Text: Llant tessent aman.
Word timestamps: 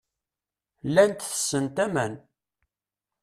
Llant 0.89 1.17
tessent 1.19 1.77
aman. 1.85 2.13